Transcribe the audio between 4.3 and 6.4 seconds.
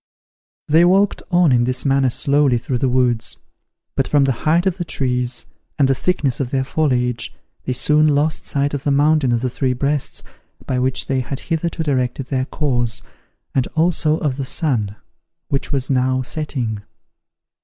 height of the trees, and the thickness